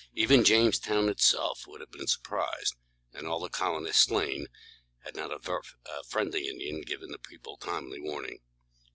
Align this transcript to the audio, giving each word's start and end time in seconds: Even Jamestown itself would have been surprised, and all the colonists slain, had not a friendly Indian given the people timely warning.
Even 0.15 0.43
Jamestown 0.43 1.09
itself 1.09 1.67
would 1.67 1.79
have 1.79 1.91
been 1.91 2.07
surprised, 2.07 2.73
and 3.13 3.27
all 3.27 3.39
the 3.39 3.49
colonists 3.49 4.01
slain, 4.05 4.47
had 5.03 5.15
not 5.15 5.31
a 5.31 6.03
friendly 6.09 6.47
Indian 6.47 6.81
given 6.81 7.11
the 7.11 7.19
people 7.19 7.55
timely 7.57 7.99
warning. 8.01 8.39